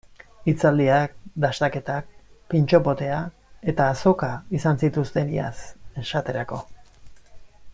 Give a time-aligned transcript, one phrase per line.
[0.51, 1.11] Hitzaldiak,
[1.43, 2.07] dastaketak,
[2.53, 3.19] pintxo potea
[3.73, 4.31] eta azoka
[4.61, 5.53] izan zituzten iaz,
[6.05, 6.61] esaterako.